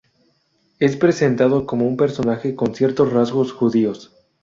[0.79, 4.11] Es presentado como un personaje con ciertos rasgos judíos.